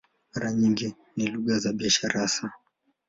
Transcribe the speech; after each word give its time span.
Mara 0.31 0.51
nyingi 0.51 0.95
ni 1.15 1.27
lugha 1.27 1.59
za 1.59 1.73
biashara 1.73 2.19
hasa. 2.19 2.51